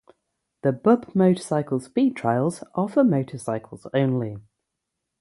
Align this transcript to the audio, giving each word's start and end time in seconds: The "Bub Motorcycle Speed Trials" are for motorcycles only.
The 0.63 0.71
"Bub 0.71 1.13
Motorcycle 1.13 1.79
Speed 1.79 2.15
Trials" 2.15 2.63
are 2.73 2.89
for 2.89 3.03
motorcycles 3.03 3.85
only. 3.93 4.37